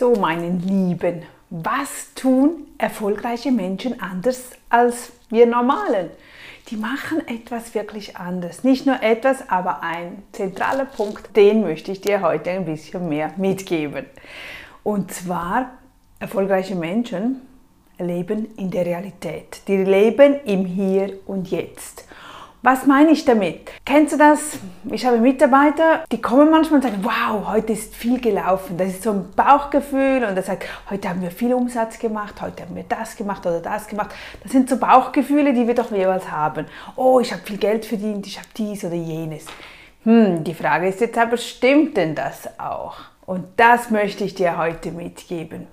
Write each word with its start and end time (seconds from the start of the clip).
So, 0.00 0.14
meinen 0.14 0.60
Lieben, 0.60 1.24
was 1.50 2.14
tun 2.14 2.68
erfolgreiche 2.78 3.52
Menschen 3.52 4.00
anders 4.00 4.52
als 4.70 5.12
wir 5.28 5.44
Normalen? 5.44 6.08
Die 6.68 6.78
machen 6.78 7.20
etwas 7.28 7.74
wirklich 7.74 8.16
anders. 8.16 8.64
Nicht 8.64 8.86
nur 8.86 9.02
etwas, 9.02 9.50
aber 9.50 9.82
ein 9.82 10.22
zentraler 10.32 10.86
Punkt, 10.86 11.36
den 11.36 11.60
möchte 11.60 11.92
ich 11.92 12.00
dir 12.00 12.22
heute 12.22 12.48
ein 12.48 12.64
bisschen 12.64 13.10
mehr 13.10 13.34
mitgeben. 13.36 14.06
Und 14.84 15.12
zwar, 15.12 15.72
erfolgreiche 16.18 16.76
Menschen 16.76 17.42
leben 17.98 18.54
in 18.56 18.70
der 18.70 18.86
Realität. 18.86 19.60
Die 19.68 19.84
leben 19.84 20.40
im 20.46 20.64
Hier 20.64 21.18
und 21.26 21.50
Jetzt. 21.50 22.06
Was 22.62 22.84
meine 22.84 23.12
ich 23.12 23.24
damit? 23.24 23.70
Kennst 23.86 24.12
du 24.12 24.18
das? 24.18 24.58
Ich 24.90 25.06
habe 25.06 25.16
Mitarbeiter, 25.16 26.04
die 26.12 26.20
kommen 26.20 26.50
manchmal 26.50 26.80
und 26.80 26.82
sagen, 26.82 27.02
wow, 27.02 27.48
heute 27.48 27.72
ist 27.72 27.94
viel 27.94 28.20
gelaufen. 28.20 28.76
Das 28.76 28.88
ist 28.88 29.02
so 29.02 29.12
ein 29.12 29.30
Bauchgefühl 29.34 30.24
und 30.28 30.36
er 30.36 30.42
sagt, 30.42 30.68
heute 30.90 31.08
haben 31.08 31.22
wir 31.22 31.30
viel 31.30 31.54
Umsatz 31.54 31.98
gemacht, 31.98 32.42
heute 32.42 32.64
haben 32.64 32.76
wir 32.76 32.84
das 32.86 33.16
gemacht 33.16 33.46
oder 33.46 33.60
das 33.60 33.86
gemacht. 33.86 34.10
Das 34.42 34.52
sind 34.52 34.68
so 34.68 34.76
Bauchgefühle, 34.76 35.54
die 35.54 35.66
wir 35.66 35.74
doch 35.74 35.90
jeweils 35.90 36.30
haben. 36.30 36.66
Oh, 36.96 37.18
ich 37.18 37.32
habe 37.32 37.42
viel 37.42 37.56
Geld 37.56 37.86
verdient, 37.86 38.26
ich 38.26 38.36
habe 38.36 38.48
dies 38.54 38.84
oder 38.84 38.94
jenes. 38.94 39.46
Hm, 40.04 40.44
die 40.44 40.54
Frage 40.54 40.88
ist 40.88 41.00
jetzt 41.00 41.16
aber, 41.16 41.38
stimmt 41.38 41.96
denn 41.96 42.14
das 42.14 42.46
auch? 42.58 42.96
Und 43.24 43.46
das 43.56 43.90
möchte 43.90 44.24
ich 44.24 44.34
dir 44.34 44.58
heute 44.58 44.92
mitgeben. 44.92 45.66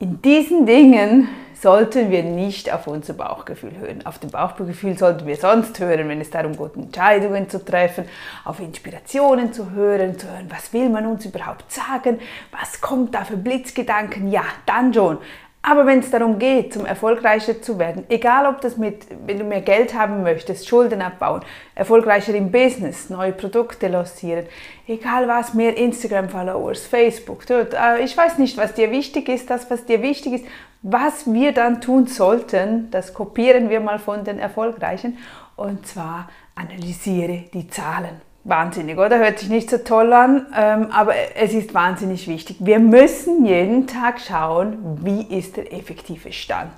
In 0.00 0.22
diesen 0.22 0.64
Dingen 0.64 1.28
sollten 1.60 2.12
wir 2.12 2.22
nicht 2.22 2.72
auf 2.72 2.86
unser 2.86 3.14
Bauchgefühl 3.14 3.76
hören. 3.80 4.06
Auf 4.06 4.20
dem 4.20 4.30
Bauchgefühl 4.30 4.96
sollten 4.96 5.26
wir 5.26 5.34
sonst 5.34 5.80
hören, 5.80 6.08
wenn 6.08 6.20
es 6.20 6.30
darum 6.30 6.56
geht, 6.56 6.76
Entscheidungen 6.76 7.48
zu 7.50 7.64
treffen, 7.64 8.04
auf 8.44 8.60
Inspirationen 8.60 9.52
zu 9.52 9.72
hören, 9.72 10.16
zu 10.16 10.30
hören, 10.30 10.46
was 10.50 10.72
will 10.72 10.88
man 10.88 11.04
uns 11.04 11.26
überhaupt 11.26 11.72
sagen, 11.72 12.20
was 12.52 12.80
kommt 12.80 13.12
da 13.12 13.24
für 13.24 13.36
Blitzgedanken, 13.36 14.30
ja, 14.30 14.44
dann 14.66 14.94
schon. 14.94 15.18
Aber 15.60 15.86
wenn 15.86 15.98
es 15.98 16.10
darum 16.10 16.38
geht, 16.38 16.72
zum 16.72 16.86
erfolgreicher 16.86 17.60
zu 17.60 17.78
werden, 17.78 18.04
egal 18.08 18.46
ob 18.46 18.60
das 18.60 18.76
mit, 18.76 19.06
wenn 19.26 19.38
du 19.38 19.44
mehr 19.44 19.60
Geld 19.60 19.92
haben 19.92 20.22
möchtest, 20.22 20.68
Schulden 20.68 21.02
abbauen, 21.02 21.42
erfolgreicher 21.74 22.34
im 22.34 22.50
Business, 22.50 23.10
neue 23.10 23.32
Produkte 23.32 23.88
lancieren, 23.88 24.46
egal 24.86 25.26
was, 25.26 25.54
mehr 25.54 25.76
Instagram-Followers, 25.76 26.86
Facebook, 26.86 27.42
äh, 27.50 28.02
ich 28.02 28.16
weiß 28.16 28.38
nicht, 28.38 28.56
was 28.56 28.74
dir 28.74 28.90
wichtig 28.90 29.28
ist, 29.28 29.50
das, 29.50 29.68
was 29.70 29.84
dir 29.84 30.00
wichtig 30.00 30.34
ist, 30.34 30.44
was 30.82 31.32
wir 31.32 31.52
dann 31.52 31.80
tun 31.80 32.06
sollten, 32.06 32.90
das 32.92 33.12
kopieren 33.12 33.68
wir 33.68 33.80
mal 33.80 33.98
von 33.98 34.24
den 34.24 34.38
Erfolgreichen 34.38 35.18
und 35.56 35.86
zwar 35.86 36.28
analysiere 36.54 37.44
die 37.52 37.68
Zahlen. 37.68 38.27
Wahnsinnig, 38.44 38.96
oder? 38.96 39.18
Hört 39.18 39.40
sich 39.40 39.50
nicht 39.50 39.68
so 39.68 39.78
toll 39.78 40.12
an, 40.12 40.46
ähm, 40.56 40.90
aber 40.90 41.12
es 41.34 41.52
ist 41.52 41.74
wahnsinnig 41.74 42.28
wichtig. 42.28 42.56
Wir 42.60 42.78
müssen 42.78 43.44
jeden 43.44 43.86
Tag 43.86 44.20
schauen, 44.20 45.00
wie 45.02 45.22
ist 45.36 45.56
der 45.56 45.72
effektive 45.72 46.32
Stand. 46.32 46.70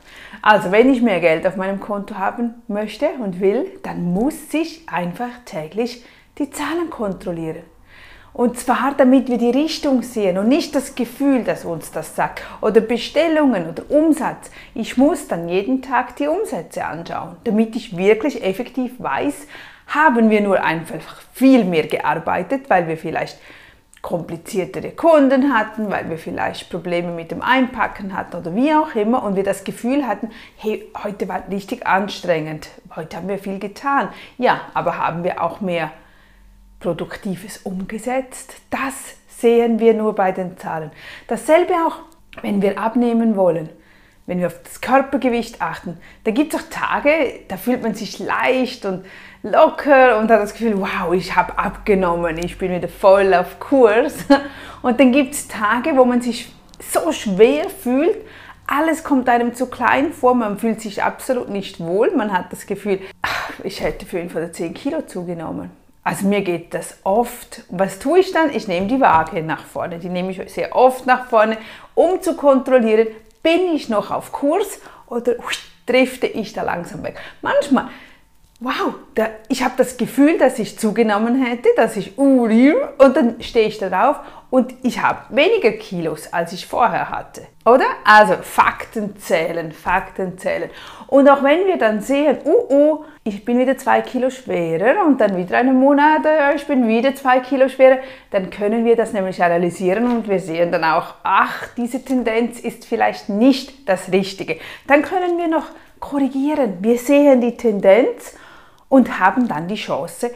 Also, 0.42 0.72
wenn 0.72 0.92
ich 0.92 1.02
mehr 1.02 1.20
Geld 1.20 1.46
auf 1.46 1.56
meinem 1.56 1.78
Konto 1.78 2.16
haben 2.16 2.54
möchte 2.66 3.08
und 3.22 3.40
will, 3.40 3.66
dann 3.82 4.04
muss 4.04 4.52
ich 4.52 4.88
einfach 4.88 5.30
täglich 5.44 6.02
die 6.38 6.50
Zahlen 6.50 6.90
kontrollieren. 6.90 7.62
Und 8.32 8.58
zwar, 8.58 8.94
damit 8.96 9.28
wir 9.28 9.38
die 9.38 9.50
Richtung 9.50 10.02
sehen 10.02 10.38
und 10.38 10.48
nicht 10.48 10.74
das 10.74 10.94
Gefühl, 10.94 11.42
das 11.42 11.64
uns 11.64 11.90
das 11.90 12.14
sagt. 12.14 12.42
Oder 12.60 12.80
Bestellungen 12.80 13.68
oder 13.68 13.82
Umsatz. 13.90 14.50
Ich 14.74 14.96
muss 14.96 15.26
dann 15.26 15.48
jeden 15.48 15.82
Tag 15.82 16.16
die 16.16 16.28
Umsätze 16.28 16.84
anschauen, 16.84 17.36
damit 17.44 17.74
ich 17.74 17.96
wirklich 17.96 18.44
effektiv 18.44 18.92
weiß, 18.98 19.46
haben 19.90 20.30
wir 20.30 20.40
nur 20.40 20.62
einfach 20.62 21.20
viel 21.32 21.64
mehr 21.64 21.86
gearbeitet, 21.86 22.70
weil 22.70 22.88
wir 22.88 22.96
vielleicht 22.96 23.38
kompliziertere 24.02 24.92
Kunden 24.92 25.52
hatten, 25.52 25.90
weil 25.90 26.08
wir 26.08 26.16
vielleicht 26.16 26.70
Probleme 26.70 27.12
mit 27.12 27.30
dem 27.30 27.42
Einpacken 27.42 28.16
hatten 28.16 28.36
oder 28.36 28.54
wie 28.54 28.72
auch 28.72 28.94
immer 28.94 29.22
und 29.22 29.36
wir 29.36 29.42
das 29.42 29.62
Gefühl 29.64 30.06
hatten, 30.06 30.30
hey, 30.56 30.90
heute 31.04 31.28
war 31.28 31.42
richtig 31.50 31.86
anstrengend, 31.86 32.70
heute 32.96 33.18
haben 33.18 33.28
wir 33.28 33.38
viel 33.38 33.58
getan. 33.58 34.08
Ja, 34.38 34.62
aber 34.72 34.96
haben 34.96 35.22
wir 35.22 35.42
auch 35.42 35.60
mehr 35.60 35.90
Produktives 36.78 37.58
umgesetzt? 37.58 38.54
Das 38.70 39.16
sehen 39.28 39.80
wir 39.80 39.92
nur 39.92 40.14
bei 40.14 40.32
den 40.32 40.56
Zahlen. 40.56 40.92
Dasselbe 41.26 41.74
auch, 41.86 41.98
wenn 42.40 42.62
wir 42.62 42.78
abnehmen 42.78 43.36
wollen 43.36 43.68
wenn 44.30 44.38
wir 44.38 44.46
auf 44.46 44.62
das 44.62 44.80
Körpergewicht 44.80 45.60
achten, 45.60 45.98
da 46.22 46.30
gibt 46.30 46.54
es 46.54 46.60
auch 46.60 46.64
Tage, 46.70 47.10
da 47.48 47.56
fühlt 47.56 47.82
man 47.82 47.94
sich 47.94 48.20
leicht 48.20 48.84
und 48.84 49.04
locker 49.42 50.18
und 50.18 50.30
hat 50.30 50.40
das 50.40 50.52
Gefühl, 50.52 50.80
wow, 50.80 51.12
ich 51.12 51.34
habe 51.34 51.58
abgenommen, 51.58 52.38
ich 52.38 52.56
bin 52.56 52.70
wieder 52.70 52.86
voll 52.86 53.34
auf 53.34 53.58
Kurs. 53.58 54.14
Und 54.82 55.00
dann 55.00 55.10
gibt 55.10 55.34
es 55.34 55.48
Tage, 55.48 55.96
wo 55.96 56.04
man 56.04 56.22
sich 56.22 56.54
so 56.78 57.10
schwer 57.10 57.68
fühlt, 57.68 58.16
alles 58.68 59.02
kommt 59.02 59.28
einem 59.28 59.52
zu 59.52 59.66
klein 59.66 60.12
vor, 60.12 60.34
man 60.34 60.58
fühlt 60.58 60.80
sich 60.80 61.02
absolut 61.02 61.48
nicht 61.48 61.80
wohl, 61.80 62.12
man 62.14 62.32
hat 62.32 62.52
das 62.52 62.66
Gefühl, 62.66 63.00
ach, 63.22 63.50
ich 63.64 63.82
hätte 63.82 64.06
5 64.06 64.32
oder 64.34 64.52
10 64.52 64.74
Kilo 64.74 65.02
zugenommen. 65.02 65.70
Also 66.04 66.28
mir 66.28 66.42
geht 66.42 66.72
das 66.72 66.98
oft. 67.02 67.64
Was 67.68 67.98
tue 67.98 68.20
ich 68.20 68.32
dann? 68.32 68.54
Ich 68.54 68.68
nehme 68.68 68.86
die 68.86 69.00
Waage 69.00 69.42
nach 69.42 69.64
vorne. 69.64 69.98
Die 69.98 70.08
nehme 70.08 70.30
ich 70.30 70.40
sehr 70.50 70.74
oft 70.74 71.04
nach 71.04 71.26
vorne, 71.26 71.58
um 71.94 72.22
zu 72.22 72.36
kontrollieren, 72.36 73.08
bin 73.42 73.74
ich 73.74 73.88
noch 73.88 74.10
auf 74.10 74.32
Kurs 74.32 74.80
oder 75.06 75.34
drifte 75.86 76.26
ich 76.26 76.52
da 76.52 76.62
langsam 76.62 77.02
weg? 77.02 77.18
Manchmal, 77.42 77.88
wow, 78.60 78.94
da, 79.14 79.28
ich 79.48 79.64
habe 79.64 79.74
das 79.78 79.96
Gefühl, 79.96 80.36
dass 80.36 80.58
ich 80.58 80.78
zugenommen 80.78 81.42
hätte, 81.42 81.70
dass 81.76 81.96
ich 81.96 82.18
und 82.18 83.16
dann 83.16 83.40
stehe 83.40 83.66
ich 83.66 83.78
da 83.78 83.88
drauf 83.88 84.20
und 84.50 84.74
ich 84.82 85.00
habe 85.00 85.34
weniger 85.34 85.72
Kilos, 85.72 86.32
als 86.32 86.52
ich 86.52 86.66
vorher 86.66 87.08
hatte. 87.08 87.42
Oder? 87.64 87.86
Also 88.04 88.34
Fakten 88.42 89.16
zählen, 89.16 89.72
Fakten 89.72 90.36
zählen. 90.38 90.68
Und 91.06 91.28
auch 91.28 91.42
wenn 91.42 91.66
wir 91.66 91.78
dann 91.78 92.00
sehen, 92.02 92.38
uh, 92.44 92.74
uh, 92.74 93.04
ich 93.24 93.44
bin 93.44 93.58
wieder 93.58 93.78
zwei 93.78 94.02
Kilo 94.02 94.28
schwerer 94.28 95.06
und 95.06 95.20
dann 95.20 95.36
wieder 95.36 95.56
einen 95.56 95.78
Monat, 95.78 96.22
ich 96.54 96.66
bin 96.66 96.86
wieder 96.86 97.14
zwei 97.14 97.40
Kilo 97.40 97.68
schwerer, 97.68 97.98
dann 98.30 98.50
können 98.50 98.84
wir 98.84 98.96
das 98.96 99.12
nämlich 99.12 99.42
analysieren 99.42 100.04
und 100.04 100.28
wir 100.28 100.38
sehen 100.38 100.70
dann 100.72 100.84
auch, 100.84 101.14
ach, 101.22 101.68
diese 101.76 102.04
Tendenz 102.04 102.60
ist 102.60 102.84
vielleicht 102.84 103.28
nicht 103.28 103.88
das 103.88 104.12
Richtige. 104.12 104.58
Dann 104.86 105.02
können 105.02 105.38
wir 105.38 105.48
noch 105.48 105.66
korrigieren. 106.00 106.78
Wir 106.80 106.98
sehen 106.98 107.40
die 107.40 107.56
Tendenz 107.56 108.34
und 108.90 109.18
haben 109.18 109.48
dann 109.48 109.68
die 109.68 109.76
Chance, 109.76 110.30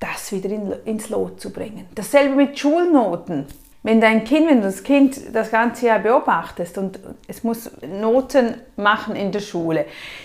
das 0.00 0.32
wieder 0.32 0.48
in, 0.48 0.72
ins 0.86 1.10
Lot 1.10 1.40
zu 1.40 1.50
bringen. 1.50 1.86
Dasselbe 1.94 2.34
mit 2.34 2.58
Schulnoten. 2.58 3.46
Wenn 3.82 4.00
dein 4.00 4.24
Kind, 4.24 4.48
wenn 4.48 4.62
du 4.62 4.66
das 4.66 4.82
Kind 4.82 5.16
das 5.32 5.52
ganze 5.52 5.86
Jahr 5.86 6.00
beobachtest 6.00 6.76
und 6.76 6.98
es 7.28 7.44
muss 7.44 7.70
Noten 7.86 8.54
machen 8.74 9.14
in 9.14 9.30
der 9.30 9.38
Schule, 9.38 9.84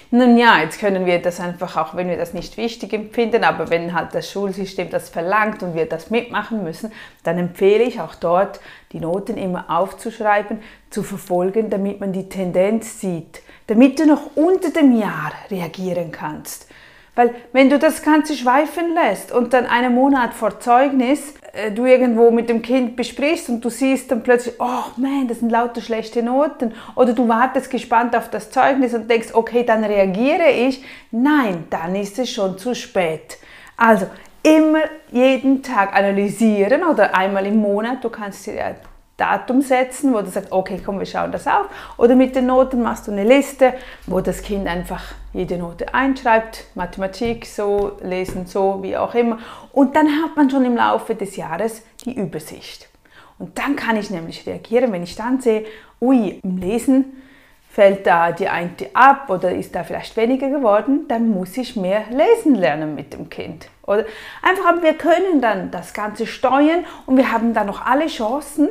nun 0.10 0.36
ja, 0.36 0.62
jetzt 0.62 0.80
können 0.80 1.06
wir 1.06 1.22
das 1.22 1.40
einfach 1.40 1.78
auch, 1.78 1.96
wenn 1.96 2.10
wir 2.10 2.18
das 2.18 2.34
nicht 2.34 2.58
wichtig 2.58 2.92
empfinden, 2.92 3.44
aber 3.44 3.70
wenn 3.70 3.94
halt 3.94 4.16
das 4.16 4.32
Schulsystem 4.32 4.90
das 4.90 5.10
verlangt 5.10 5.62
und 5.62 5.76
wir 5.76 5.86
das 5.86 6.10
mitmachen 6.10 6.64
müssen, 6.64 6.92
dann 7.24 7.38
empfehle 7.38 7.84
ich 7.84 8.02
auch 8.02 8.16
dort, 8.16 8.60
die 8.94 9.00
Noten 9.00 9.38
immer 9.38 9.66
aufzuschreiben, 9.70 10.60
zu 10.90 11.04
verfolgen, 11.04 11.70
damit 11.70 12.00
man 12.00 12.14
die 12.14 12.30
Tendenz 12.30 13.00
sieht, 13.00 13.44
damit 13.68 14.00
du 14.00 14.08
noch 14.08 14.36
unter 14.36 14.72
dem 14.72 14.98
Jahr 14.98 15.34
reagieren 15.52 16.12
kannst. 16.12 16.68
Weil 17.16 17.36
wenn 17.52 17.70
du 17.70 17.78
das 17.78 18.04
Ganze 18.04 18.36
schweifen 18.36 18.94
lässt 18.94 19.32
und 19.32 19.54
dann 19.54 19.66
einen 19.66 19.94
Monat 19.94 20.34
vor 20.34 20.60
Zeugnis 20.60 21.34
äh, 21.54 21.72
du 21.72 21.86
irgendwo 21.86 22.32
mit 22.32 22.50
dem 22.50 22.62
Kind 22.62 22.96
besprichst 22.96 23.50
und 23.50 23.64
du 23.64 23.70
siehst 23.70 24.12
dann 24.12 24.24
plötzlich, 24.24 24.56
oh 24.60 24.84
man, 24.96 25.28
das 25.28 25.40
sind 25.40 25.52
lauter 25.52 25.82
schlechte 25.82 26.24
Noten 26.24 26.74
oder 26.96 27.14
du 27.14 27.28
wartest 27.28 27.70
gespannt 27.70 28.16
auf 28.16 28.30
das 28.30 28.52
Zeugnis 28.52 28.94
und 28.94 29.10
denkst, 29.10 29.30
okay, 29.34 29.64
dann 29.64 29.84
reagiere 29.84 30.50
ich. 30.50 30.84
Nein, 31.12 31.66
dann 31.70 31.96
ist 31.96 32.18
es 32.20 32.32
schon 32.32 32.58
zu 32.58 32.74
spät. 32.74 33.38
Also 33.76 34.08
immer 34.44 34.84
jeden 35.12 35.62
Tag 35.62 35.94
analysieren 35.94 36.84
oder 36.84 37.16
einmal 37.16 37.46
im 37.46 37.58
Monat, 37.58 38.04
du 38.04 38.10
kannst 38.10 38.46
dir 38.48 38.76
Datum 39.22 39.62
setzen, 39.62 40.14
wo 40.14 40.22
du 40.22 40.30
sagst, 40.32 40.52
okay, 40.52 40.82
komm, 40.84 40.98
wir 40.98 41.06
schauen 41.06 41.32
das 41.32 41.46
auf. 41.46 41.68
Oder 41.98 42.16
mit 42.16 42.36
den 42.36 42.48
Noten 42.48 42.82
machst 42.82 43.08
du 43.08 43.12
eine 43.12 43.24
Liste, 43.24 43.76
wo 44.08 44.20
das 44.20 44.42
Kind 44.42 44.68
einfach 44.68 45.04
jede 45.32 45.58
Note 45.58 45.94
einschreibt, 45.94 46.66
Mathematik 46.74 47.46
so, 47.46 47.98
Lesen 48.02 48.48
so, 48.48 48.80
wie 48.82 48.98
auch 48.98 49.14
immer. 49.14 49.38
Und 49.74 49.96
dann 49.96 50.08
hat 50.08 50.36
man 50.36 50.50
schon 50.50 50.66
im 50.66 50.76
Laufe 50.76 51.14
des 51.14 51.36
Jahres 51.36 51.84
die 52.04 52.16
Übersicht. 52.16 52.90
Und 53.38 53.60
dann 53.60 53.76
kann 53.76 53.96
ich 53.96 54.10
nämlich 54.10 54.48
reagieren, 54.48 54.92
wenn 54.92 55.04
ich 55.04 55.16
dann 55.16 55.40
sehe, 55.40 55.66
ui, 56.02 56.40
im 56.44 56.58
Lesen 56.58 57.22
fällt 57.70 58.06
da 58.06 58.32
die 58.32 58.50
eine 58.50 58.72
ab 58.94 59.30
oder 59.30 59.52
ist 59.52 59.76
da 59.76 59.84
vielleicht 59.84 60.18
weniger 60.18 60.50
geworden, 60.50 61.06
dann 61.08 61.30
muss 61.30 61.56
ich 61.58 61.76
mehr 61.76 62.04
lesen 62.10 62.56
lernen 62.56 62.96
mit 62.96 63.14
dem 63.14 63.30
Kind. 63.30 63.70
Oder 63.84 64.06
einfach, 64.42 64.82
wir 64.82 64.96
können 64.96 65.42
dann 65.42 65.72
das 65.72 65.94
Ganze 65.94 66.26
steuern 66.26 66.86
und 67.06 67.18
wir 67.18 67.32
haben 67.32 67.54
dann 67.54 67.68
noch 67.68 67.86
alle 67.86 68.08
Chancen, 68.08 68.68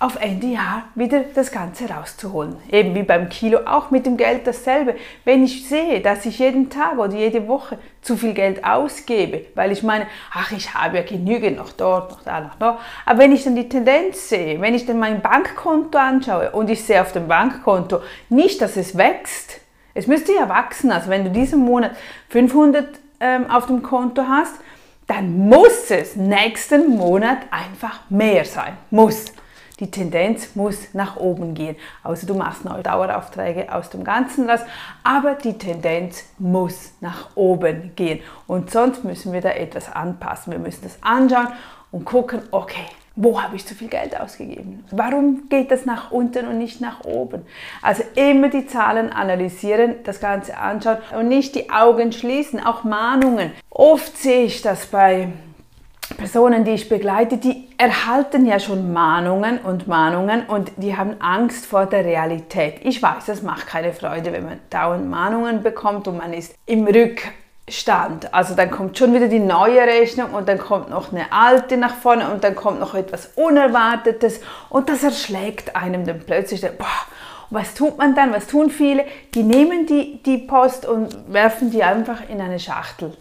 auf 0.00 0.16
Ende 0.20 0.46
Jahr 0.46 0.84
wieder 0.94 1.24
das 1.34 1.50
Ganze 1.50 1.88
rauszuholen. 1.88 2.56
Eben 2.70 2.94
wie 2.94 3.02
beim 3.02 3.28
Kilo, 3.28 3.60
auch 3.66 3.90
mit 3.90 4.06
dem 4.06 4.16
Geld 4.16 4.46
dasselbe. 4.46 4.94
Wenn 5.24 5.42
ich 5.42 5.68
sehe, 5.68 6.00
dass 6.00 6.24
ich 6.24 6.38
jeden 6.38 6.70
Tag 6.70 6.98
oder 6.98 7.14
jede 7.14 7.48
Woche 7.48 7.78
zu 8.00 8.16
viel 8.16 8.32
Geld 8.32 8.64
ausgebe, 8.64 9.46
weil 9.56 9.72
ich 9.72 9.82
meine, 9.82 10.06
ach, 10.32 10.52
ich 10.52 10.72
habe 10.72 10.98
ja 10.98 11.02
genügend 11.02 11.56
noch 11.56 11.72
dort, 11.72 12.12
noch 12.12 12.22
da, 12.22 12.40
noch 12.40 12.54
da. 12.54 12.78
Aber 13.06 13.18
wenn 13.18 13.32
ich 13.32 13.42
dann 13.42 13.56
die 13.56 13.68
Tendenz 13.68 14.28
sehe, 14.28 14.60
wenn 14.60 14.74
ich 14.74 14.86
dann 14.86 15.00
mein 15.00 15.20
Bankkonto 15.20 15.98
anschaue 15.98 16.52
und 16.52 16.70
ich 16.70 16.84
sehe 16.84 17.02
auf 17.02 17.10
dem 17.10 17.26
Bankkonto 17.26 18.00
nicht, 18.28 18.62
dass 18.62 18.76
es 18.76 18.96
wächst, 18.96 19.60
es 19.94 20.06
müsste 20.06 20.32
ja 20.32 20.48
wachsen. 20.48 20.92
Also 20.92 21.10
wenn 21.10 21.24
du 21.24 21.30
diesen 21.30 21.64
Monat 21.64 21.96
500 22.28 22.86
ähm, 23.18 23.50
auf 23.50 23.66
dem 23.66 23.82
Konto 23.82 24.22
hast, 24.28 24.54
dann 25.08 25.48
muss 25.48 25.90
es 25.90 26.14
nächsten 26.14 26.96
Monat 26.96 27.38
einfach 27.50 28.02
mehr 28.10 28.44
sein. 28.44 28.76
Muss. 28.90 29.24
Die 29.80 29.90
Tendenz 29.90 30.56
muss 30.56 30.92
nach 30.92 31.16
oben 31.16 31.54
gehen. 31.54 31.76
Also 32.02 32.26
du 32.26 32.34
machst 32.34 32.64
neue 32.64 32.82
Daueraufträge 32.82 33.72
aus 33.72 33.90
dem 33.90 34.02
Ganzen 34.02 34.50
raus, 34.50 34.60
aber 35.04 35.34
die 35.34 35.56
Tendenz 35.56 36.24
muss 36.38 36.92
nach 37.00 37.30
oben 37.36 37.92
gehen. 37.94 38.20
Und 38.46 38.70
sonst 38.70 39.04
müssen 39.04 39.32
wir 39.32 39.40
da 39.40 39.50
etwas 39.50 39.90
anpassen. 39.92 40.52
Wir 40.52 40.58
müssen 40.58 40.82
das 40.82 40.98
anschauen 41.02 41.48
und 41.92 42.04
gucken, 42.04 42.42
okay, 42.50 42.86
wo 43.20 43.42
habe 43.42 43.56
ich 43.56 43.66
zu 43.66 43.74
viel 43.74 43.88
Geld 43.88 44.18
ausgegeben? 44.18 44.84
Warum 44.92 45.48
geht 45.48 45.72
das 45.72 45.84
nach 45.84 46.12
unten 46.12 46.46
und 46.46 46.58
nicht 46.58 46.80
nach 46.80 47.04
oben? 47.04 47.42
Also 47.82 48.04
immer 48.14 48.48
die 48.48 48.66
Zahlen 48.66 49.12
analysieren, 49.12 49.96
das 50.04 50.20
Ganze 50.20 50.56
anschauen 50.56 50.98
und 51.18 51.26
nicht 51.26 51.56
die 51.56 51.68
Augen 51.70 52.12
schließen, 52.12 52.64
auch 52.64 52.84
Mahnungen. 52.84 53.50
Oft 53.70 54.16
sehe 54.16 54.44
ich 54.44 54.62
das 54.62 54.86
bei 54.86 55.32
Personen, 56.16 56.64
die 56.64 56.72
ich 56.72 56.88
begleite, 56.88 57.36
die 57.36 57.68
erhalten 57.76 58.46
ja 58.46 58.58
schon 58.58 58.92
Mahnungen 58.92 59.58
und 59.58 59.86
Mahnungen 59.86 60.46
und 60.46 60.72
die 60.76 60.96
haben 60.96 61.20
Angst 61.20 61.66
vor 61.66 61.86
der 61.86 62.04
Realität. 62.04 62.80
Ich 62.82 63.02
weiß, 63.02 63.28
es 63.28 63.42
macht 63.42 63.66
keine 63.66 63.92
Freude, 63.92 64.32
wenn 64.32 64.44
man 64.44 64.58
dauernd 64.70 65.08
Mahnungen 65.08 65.62
bekommt 65.62 66.08
und 66.08 66.18
man 66.18 66.32
ist 66.32 66.54
im 66.66 66.86
Rückstand. 66.86 68.32
Also 68.32 68.54
dann 68.54 68.70
kommt 68.70 68.96
schon 68.96 69.12
wieder 69.12 69.28
die 69.28 69.38
neue 69.38 69.80
Rechnung 69.82 70.30
und 70.30 70.48
dann 70.48 70.58
kommt 70.58 70.88
noch 70.88 71.12
eine 71.12 71.30
alte 71.30 71.76
nach 71.76 71.94
vorne 71.94 72.30
und 72.30 72.42
dann 72.42 72.54
kommt 72.54 72.80
noch 72.80 72.94
etwas 72.94 73.32
Unerwartetes 73.36 74.40
und 74.70 74.88
das 74.88 75.04
erschlägt 75.04 75.76
einem 75.76 76.06
dann 76.06 76.20
plötzlich. 76.20 76.62
Boah, 76.62 76.86
was 77.50 77.74
tut 77.74 77.98
man 77.98 78.14
dann? 78.14 78.32
Was 78.32 78.46
tun 78.46 78.70
viele? 78.70 79.04
Die 79.34 79.42
nehmen 79.42 79.86
die, 79.86 80.22
die 80.22 80.38
Post 80.38 80.86
und 80.86 81.32
werfen 81.32 81.70
die 81.70 81.82
einfach 81.82 82.28
in 82.28 82.40
eine 82.40 82.58
Schachtel 82.58 83.12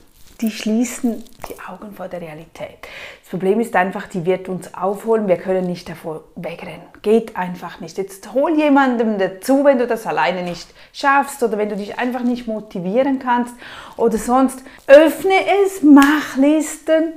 die 0.42 0.52
schließen 0.52 1.24
die 1.50 1.60
Augen 1.68 1.94
vor 1.94 2.08
der 2.08 2.22
Realität. 2.22 2.88
Das 3.22 3.30
Problem 3.32 3.60
ist 3.60 3.76
einfach, 3.76 4.08
die 4.08 4.26
wird 4.26 4.50
uns 4.50 4.74
aufholen, 4.74 5.28
wir 5.28 5.38
können 5.38 5.66
nicht 5.66 5.90
davor 5.90 6.24
wegrennen. 6.36 6.84
Geht 7.02 7.36
einfach 7.36 7.80
nicht. 7.80 7.98
Jetzt 7.98 8.34
hol 8.34 8.56
jemandem 8.56 9.18
dazu, 9.18 9.66
wenn 9.66 9.80
du 9.80 9.88
das 9.88 10.06
alleine 10.06 10.44
nicht 10.44 10.68
schaffst 10.94 11.42
oder 11.42 11.58
wenn 11.58 11.70
du 11.70 11.76
dich 11.76 11.98
einfach 11.98 12.22
nicht 12.22 12.48
motivieren 12.48 13.20
kannst 13.20 13.56
oder 13.98 14.18
sonst. 14.18 14.64
Öffne 14.86 15.36
es, 15.66 15.82
mach 15.82 16.38
Listen, 16.38 17.14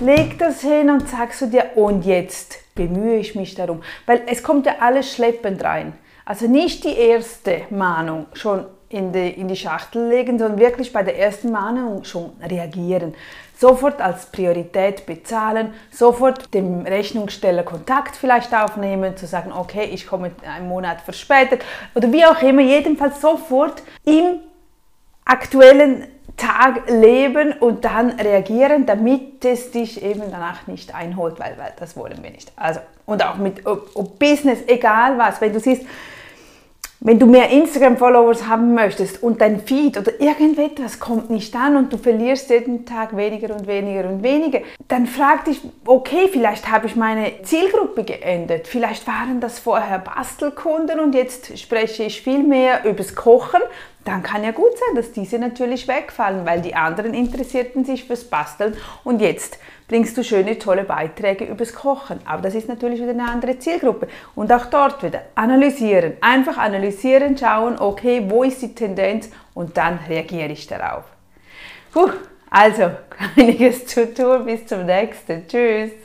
leg 0.00 0.38
das 0.38 0.62
hin 0.62 0.90
und 0.90 1.08
sagst 1.08 1.42
du 1.42 1.46
dir, 1.46 1.72
und 1.76 2.04
jetzt 2.04 2.58
bemühe 2.74 3.18
ich 3.18 3.34
mich 3.34 3.54
darum. 3.54 3.82
Weil 4.06 4.22
es 4.26 4.42
kommt 4.42 4.66
ja 4.66 4.76
alles 4.80 5.12
schleppend 5.12 5.62
rein. 5.62 5.92
Also 6.24 6.46
nicht 6.46 6.84
die 6.84 6.96
erste 6.96 7.62
Mahnung 7.68 8.26
schon 8.32 8.64
in 8.94 9.12
die, 9.12 9.30
in 9.30 9.48
die 9.48 9.56
Schachtel 9.56 10.08
legen, 10.08 10.38
sondern 10.38 10.58
wirklich 10.58 10.92
bei 10.92 11.02
der 11.02 11.18
ersten 11.18 11.50
Mahnung 11.50 12.04
schon 12.04 12.32
reagieren. 12.40 13.14
Sofort 13.56 14.00
als 14.00 14.26
Priorität 14.26 15.06
bezahlen, 15.06 15.74
sofort 15.90 16.52
dem 16.54 16.82
Rechnungssteller 16.82 17.62
Kontakt 17.62 18.16
vielleicht 18.16 18.54
aufnehmen, 18.54 19.16
zu 19.16 19.26
sagen, 19.26 19.52
okay, 19.52 19.84
ich 19.92 20.06
komme 20.06 20.32
einen 20.46 20.68
Monat 20.68 21.00
verspätet 21.00 21.64
oder 21.94 22.12
wie 22.12 22.24
auch 22.24 22.40
immer, 22.42 22.62
jedenfalls 22.62 23.20
sofort 23.20 23.82
im 24.04 24.40
aktuellen 25.24 26.06
Tag 26.36 26.90
leben 26.90 27.52
und 27.52 27.84
dann 27.84 28.10
reagieren, 28.10 28.86
damit 28.86 29.44
es 29.44 29.70
dich 29.70 30.02
eben 30.02 30.22
danach 30.30 30.66
nicht 30.66 30.94
einholt, 30.94 31.38
weil, 31.38 31.56
weil 31.58 31.72
das 31.78 31.96
wollen 31.96 32.22
wir 32.22 32.30
nicht. 32.30 32.52
Also, 32.56 32.80
und 33.06 33.24
auch 33.24 33.36
mit 33.36 33.64
ob, 33.66 33.90
ob 33.94 34.18
Business, 34.18 34.58
egal 34.66 35.16
was, 35.16 35.40
wenn 35.40 35.52
du 35.52 35.60
siehst, 35.60 35.86
wenn 37.04 37.18
du 37.18 37.26
mehr 37.26 37.50
Instagram-Followers 37.50 38.48
haben 38.48 38.72
möchtest 38.72 39.22
und 39.22 39.42
dein 39.42 39.60
Feed 39.60 39.98
oder 39.98 40.18
irgendetwas 40.22 40.98
kommt 40.98 41.28
nicht 41.28 41.54
an 41.54 41.76
und 41.76 41.92
du 41.92 41.98
verlierst 41.98 42.48
jeden 42.48 42.86
Tag 42.86 43.14
weniger 43.14 43.54
und 43.54 43.66
weniger 43.66 44.08
und 44.08 44.22
weniger, 44.22 44.60
dann 44.88 45.06
frag 45.06 45.44
dich, 45.44 45.60
okay, 45.84 46.30
vielleicht 46.32 46.70
habe 46.70 46.86
ich 46.86 46.96
meine 46.96 47.42
Zielgruppe 47.42 48.04
geändert. 48.04 48.66
Vielleicht 48.66 49.06
waren 49.06 49.38
das 49.40 49.58
vorher 49.58 49.98
Bastelkunden 49.98 50.98
und 50.98 51.14
jetzt 51.14 51.58
spreche 51.58 52.04
ich 52.04 52.22
viel 52.22 52.42
mehr 52.42 52.86
übers 52.86 53.14
Kochen. 53.14 53.60
Dann 54.04 54.22
kann 54.22 54.44
ja 54.44 54.50
gut 54.50 54.72
sein, 54.72 54.96
dass 54.96 55.12
diese 55.12 55.38
natürlich 55.38 55.88
wegfallen, 55.88 56.44
weil 56.44 56.60
die 56.60 56.74
anderen 56.74 57.14
interessierten 57.14 57.84
sich 57.84 58.04
fürs 58.04 58.24
Basteln 58.24 58.76
und 59.02 59.20
jetzt 59.20 59.58
bringst 59.88 60.16
du 60.16 60.24
schöne, 60.24 60.58
tolle 60.58 60.84
Beiträge 60.84 61.44
übers 61.44 61.74
Kochen. 61.74 62.18
Aber 62.24 62.42
das 62.42 62.54
ist 62.54 62.68
natürlich 62.68 63.00
wieder 63.00 63.10
eine 63.10 63.28
andere 63.28 63.58
Zielgruppe. 63.58 64.08
Und 64.34 64.52
auch 64.52 64.66
dort 64.66 65.02
wieder 65.02 65.22
analysieren. 65.34 66.14
Einfach 66.20 66.58
analysieren, 66.58 67.36
schauen, 67.36 67.78
okay, 67.78 68.24
wo 68.28 68.42
ist 68.44 68.62
die 68.62 68.74
Tendenz 68.74 69.30
und 69.54 69.76
dann 69.76 69.98
reagiere 70.08 70.52
ich 70.52 70.66
darauf. 70.66 71.04
Puh, 71.92 72.10
also, 72.50 72.90
einiges 73.36 73.86
zu 73.86 74.12
tun. 74.12 74.44
Bis 74.46 74.66
zum 74.66 74.86
nächsten. 74.86 75.46
Tschüss. 75.46 76.03